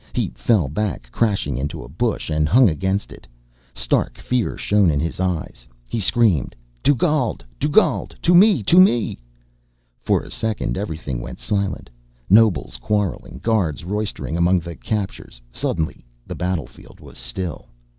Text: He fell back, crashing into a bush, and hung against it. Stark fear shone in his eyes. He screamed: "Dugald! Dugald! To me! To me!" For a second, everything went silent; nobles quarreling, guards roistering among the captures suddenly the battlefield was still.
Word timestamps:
He 0.13 0.29
fell 0.33 0.67
back, 0.67 1.11
crashing 1.11 1.59
into 1.59 1.83
a 1.83 1.87
bush, 1.87 2.31
and 2.31 2.49
hung 2.49 2.67
against 2.71 3.11
it. 3.11 3.27
Stark 3.75 4.17
fear 4.17 4.57
shone 4.57 4.89
in 4.89 4.99
his 4.99 5.19
eyes. 5.19 5.67
He 5.87 5.99
screamed: 5.99 6.55
"Dugald! 6.81 7.45
Dugald! 7.59 8.15
To 8.23 8.33
me! 8.33 8.63
To 8.63 8.79
me!" 8.79 9.19
For 10.01 10.23
a 10.23 10.31
second, 10.31 10.75
everything 10.75 11.21
went 11.21 11.39
silent; 11.39 11.87
nobles 12.31 12.77
quarreling, 12.77 13.41
guards 13.43 13.85
roistering 13.85 14.37
among 14.37 14.61
the 14.61 14.75
captures 14.75 15.39
suddenly 15.51 16.03
the 16.25 16.33
battlefield 16.33 16.99
was 16.99 17.19
still. 17.19 17.67